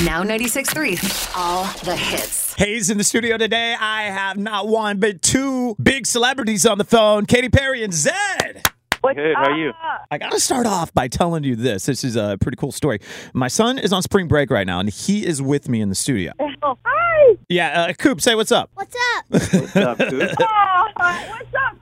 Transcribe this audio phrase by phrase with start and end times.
[0.00, 1.36] Now 96.3.
[1.36, 2.54] All the hits.
[2.54, 3.76] HaZe in the studio today.
[3.78, 8.66] I have not one, but two big celebrities on the phone Katy Perry and Zedd.
[9.02, 9.72] What's Good, how are you?
[10.10, 11.86] I got to start off by telling you this.
[11.86, 13.00] This is a pretty cool story.
[13.34, 15.94] My son is on spring break right now, and he is with me in the
[15.94, 16.32] studio.
[16.62, 17.36] Oh, hi.
[17.48, 18.70] Yeah, uh, Coop, say what's up.
[18.74, 19.24] What's up?
[19.28, 20.34] What's up, dude?
[20.40, 21.81] Oh, what's up,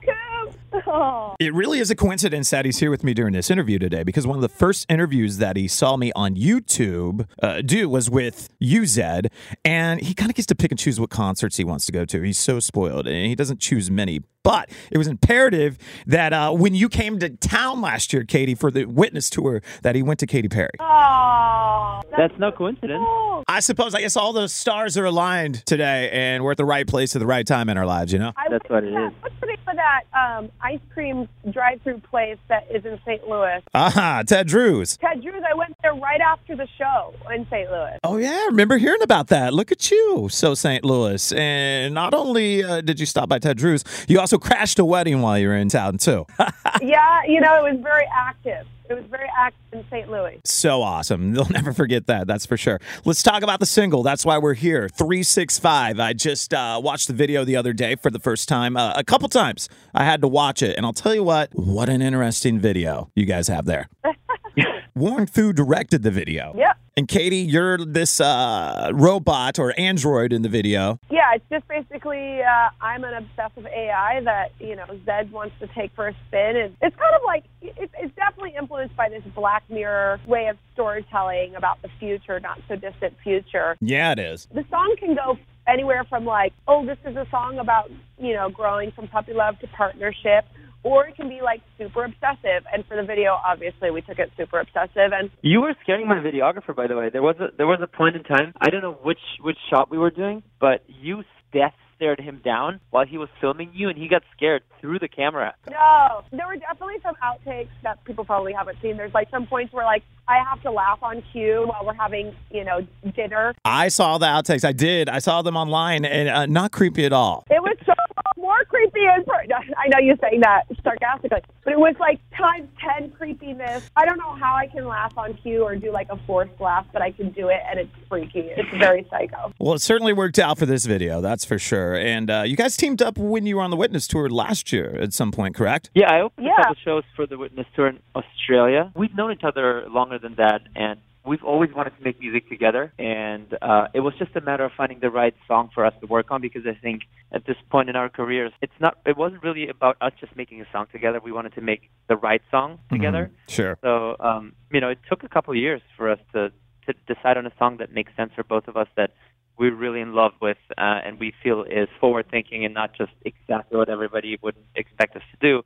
[0.93, 1.35] Oh.
[1.39, 4.27] It really is a coincidence that he's here with me during this interview today because
[4.27, 8.49] one of the first interviews that he saw me on YouTube uh, do was with
[8.59, 9.27] you, Zedd,
[9.63, 12.03] and he kind of gets to pick and choose what concerts he wants to go
[12.03, 12.21] to.
[12.21, 14.19] He's so spoiled and he doesn't choose many.
[14.43, 15.77] But it was imperative
[16.07, 19.95] that uh, when you came to town last year, Katy, for the witness tour, that
[19.95, 20.71] he went to Katy Perry.
[20.79, 21.70] Oh.
[22.17, 23.03] That's no coincidence.
[23.47, 26.87] I suppose, I guess all the stars are aligned today and we're at the right
[26.87, 28.33] place at the right time in our lives, you know?
[28.37, 29.13] I That's what it to is.
[29.13, 33.27] that- What's the name of that um, ice cream drive-through place that is in St.
[33.27, 33.61] Louis?
[33.73, 34.97] Aha, Ted Drewes.
[34.97, 35.43] Ted Drewes.
[35.49, 37.71] I went there right after the show in St.
[37.71, 37.97] Louis.
[38.03, 39.53] Oh yeah, I remember hearing about that.
[39.53, 40.83] Look at you, so St.
[40.83, 41.31] Louis.
[41.31, 45.21] And not only uh, did you stop by Ted Drewes, you also crashed a wedding
[45.21, 46.25] while you were in town too.
[46.81, 48.67] yeah, you know, it was very active.
[48.91, 50.11] It was very active in St.
[50.11, 50.41] Louis.
[50.43, 51.31] so awesome.
[51.33, 52.27] They'll never forget that.
[52.27, 52.77] That's for sure.
[53.05, 54.03] Let's talk about the single.
[54.03, 54.89] That's why we're here.
[54.89, 55.97] Three six five.
[55.97, 58.75] I just uh, watched the video the other day for the first time.
[58.75, 61.51] Uh, a couple times I had to watch it, and I'll tell you what.
[61.53, 63.87] What an interesting video you guys have there.
[64.93, 66.53] Warren Fu directed the video.
[66.57, 66.77] Yep.
[66.97, 70.99] And Katy, you're this uh, robot or android in the video.
[71.09, 71.63] Yeah, it's just
[72.01, 76.15] basically uh, I'm an obsessive AI that you know Zedd wants to take for a
[76.27, 80.47] spin, and it's kind of like it's, it's definitely influenced by this Black Mirror way
[80.47, 83.77] of storytelling about the future, not so distant future.
[83.81, 84.47] Yeah, it is.
[84.53, 88.49] The song can go anywhere from like, oh, this is a song about you know
[88.49, 90.45] growing from puppy love to partnership.
[90.83, 94.31] Or it can be like super obsessive, and for the video, obviously, we took it
[94.35, 95.13] super obsessive.
[95.13, 97.11] And You were scaring my videographer, by the way.
[97.11, 98.51] There was a there was a point in time.
[98.59, 101.21] I don't know which which shot we were doing, but you
[101.53, 105.07] death stared him down while he was filming you, and he got scared through the
[105.07, 105.53] camera.
[105.69, 108.97] No, there were definitely some outtakes that people probably haven't seen.
[108.97, 112.35] There's like some points where like I have to laugh on cue while we're having
[112.49, 113.53] you know dinner.
[113.65, 114.65] I saw the outtakes.
[114.65, 115.09] I did.
[115.09, 117.43] I saw them online, and uh, not creepy at all.
[117.51, 117.93] It was so
[118.37, 119.45] more creepy and per-
[119.83, 123.89] I know you're saying that sarcastically, but it was like times ten creepiness.
[123.95, 126.85] I don't know how I can laugh on cue or do like a forced laugh,
[126.93, 128.41] but I can do it, and it's freaky.
[128.41, 129.53] It's very psycho.
[129.59, 131.95] Well, it certainly worked out for this video, that's for sure.
[131.95, 134.95] And uh, you guys teamed up when you were on the Witness Tour last year
[135.01, 135.89] at some point, correct?
[135.95, 136.53] Yeah, I opened Yeah.
[136.59, 138.91] a couple shows for the Witness Tour in Australia.
[138.95, 142.93] We've known each other longer than that, and we've always wanted to make music together.
[142.97, 146.07] And uh, it was just a matter of finding the right song for us to
[146.07, 148.97] work on because I think at this point in our careers, it's not.
[149.05, 151.19] It wasn't really about us just making a song together.
[151.23, 153.31] We wanted to make the right song together.
[153.47, 153.77] Sure.
[153.81, 156.51] So, um, you know, it took a couple of years for us to,
[156.87, 159.11] to decide on a song that makes sense for both of us that
[159.57, 163.11] we're really in love with uh, and we feel is forward thinking and not just
[163.23, 165.61] exactly what everybody would expect us to do.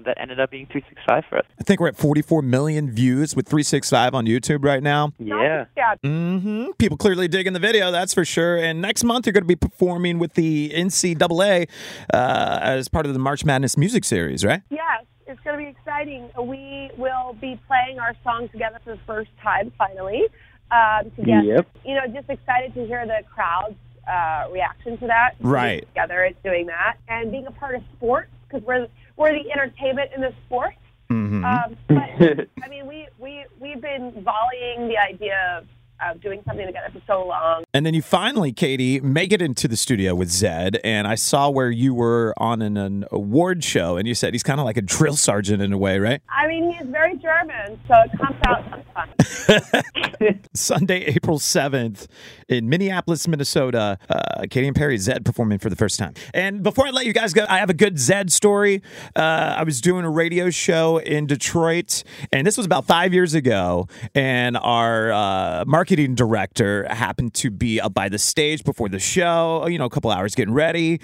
[0.00, 1.44] You know, that ended up being 365 for us.
[1.58, 5.12] I think we're at 44 million views with 365 on YouTube right now.
[5.18, 5.66] Yeah.
[5.76, 5.94] Yeah.
[6.02, 8.56] hmm People clearly digging the video, that's for sure.
[8.56, 11.68] And next month, you're going to be performing with the NCAA
[12.14, 14.62] uh, as part of the March Madness music series, right?
[14.70, 16.30] Yes, it's going to be exciting.
[16.40, 20.24] We will be playing our song together for the first time, finally.
[20.70, 21.42] Um, together.
[21.42, 21.68] Yep.
[21.84, 23.74] You know, just excited to hear the crowd's
[24.08, 25.34] uh, reaction to that.
[25.40, 25.86] Right.
[25.88, 28.86] Together, it's doing that, and being a part of sports because we're
[29.20, 30.74] we're the entertainment in the sport.
[31.10, 31.44] Mm-hmm.
[31.44, 35.66] Um, but I mean, we we we've been volleying the idea of,
[36.04, 37.64] of doing something together for so long.
[37.74, 40.78] And then you finally, Katy, make it into the studio with Zedd.
[40.82, 44.42] And I saw where you were on an, an award show, and you said he's
[44.42, 46.20] kind of like a drill sergeant in a way, right?
[46.28, 50.38] I mean, he's very German, so it comes out sometimes.
[50.54, 52.06] Sunday, April 7th
[52.48, 53.98] in Minneapolis, Minnesota.
[54.08, 56.14] Uh, Katy and Perry, Zedd performing for the first time.
[56.34, 58.82] And before I let you guys go, I have a good Zedd story.
[59.14, 63.34] Uh, I was doing a radio show in Detroit, and this was about five years
[63.34, 63.88] ago.
[64.14, 69.66] And our uh, marketing director happened to be up by the stage before the show,
[69.66, 71.00] you know, a couple hours getting ready.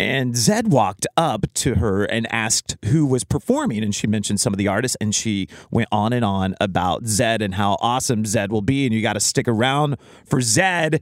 [0.00, 3.82] And Zedd walked up to her and asked who was performing.
[3.82, 4.96] And she mentioned some of the artists.
[5.00, 8.86] And she went on and on about Zedd and how awesome Zedd will be.
[8.86, 11.00] And you got to stick around for Zedd.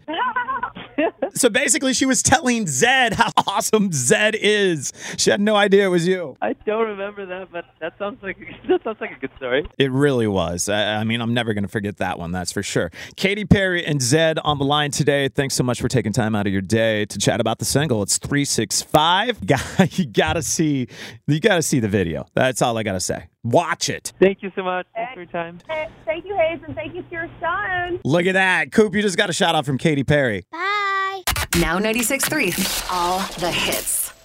[1.37, 4.93] So basically, she was telling Zedd how awesome Zedd is.
[5.19, 6.37] She had no idea it was you.
[6.41, 8.38] I don't remember that, but that sounds like
[8.69, 9.67] that sounds like a good story.
[9.79, 10.69] It really was.
[10.69, 12.33] I, I mean, I'm never going to forget that one.
[12.33, 12.91] That's for sure.
[13.17, 15.29] Katy Perry and Zedd on the line today.
[15.29, 18.03] Thanks so much for taking time out of your day to chat about the single.
[18.03, 19.41] It's 365.
[19.97, 20.89] You gotta see.
[21.27, 22.27] You gotta see the video.
[22.35, 23.27] That's all I gotta say.
[23.44, 24.12] Watch it.
[24.21, 24.87] Thank you so much.
[24.94, 25.59] Thanks for your time.
[26.05, 28.00] Thank you, HaZe, and thank you to your son.
[28.05, 28.73] Look at that.
[28.73, 30.44] Coop, you just got a shout out from Katy Perry.
[31.61, 32.93] Now 96.3.
[32.93, 34.16] All the hits.